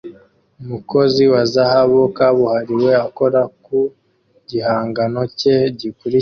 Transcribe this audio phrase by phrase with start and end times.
[0.61, 3.79] Umukozi wa zahabu kabuhariwe akora ku
[4.49, 6.19] gihangano cye gikurikira